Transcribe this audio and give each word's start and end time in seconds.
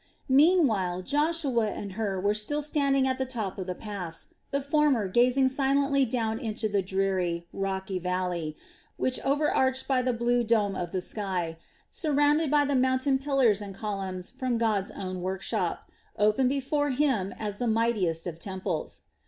Meanwhile 0.27 1.03
Joshua 1.03 1.67
and 1.69 1.93
Hur 1.93 2.21
were 2.21 2.33
still 2.33 2.63
standing 2.63 3.07
at 3.07 3.19
the 3.19 3.25
top 3.27 3.59
of 3.59 3.67
the 3.67 3.75
pass, 3.75 4.29
the 4.49 4.59
former 4.59 5.07
gazing 5.07 5.47
silently 5.49 6.05
down 6.05 6.39
into 6.39 6.67
the 6.67 6.81
dreary, 6.81 7.45
rocky 7.53 7.99
valley, 7.99 8.57
which 8.97 9.19
overarched 9.23 9.87
by 9.87 10.01
the 10.01 10.11
blue 10.11 10.43
dome 10.43 10.75
of 10.75 10.91
the 10.91 11.01
sky, 11.01 11.55
surrounded 11.91 12.49
by 12.49 12.65
the 12.65 12.73
mountain 12.73 13.19
pillars 13.19 13.61
and 13.61 13.75
columns 13.75 14.31
from 14.31 14.57
God's 14.57 14.89
own 14.89 15.21
workshop, 15.21 15.91
opened 16.17 16.49
before 16.49 16.89
him 16.89 17.31
as 17.37 17.59
the 17.59 17.67
mightiest 17.67 18.25
of 18.25 18.39
temples. 18.39 19.01